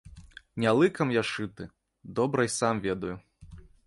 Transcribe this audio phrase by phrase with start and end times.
[0.61, 1.63] Не лыкам я шыты,
[2.21, 3.15] добра і сам ведаю.